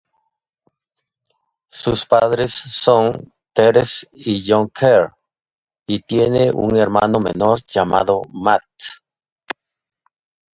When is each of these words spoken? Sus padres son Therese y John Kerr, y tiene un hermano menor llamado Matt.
Sus 1.69 2.07
padres 2.07 2.51
son 2.51 3.31
Therese 3.53 4.07
y 4.13 4.43
John 4.43 4.67
Kerr, 4.71 5.13
y 5.85 5.99
tiene 5.99 6.51
un 6.51 6.75
hermano 6.75 7.19
menor 7.19 7.61
llamado 7.67 8.23
Matt. 8.33 8.63